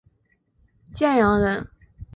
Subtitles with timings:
[0.95, 1.69] 建阳人。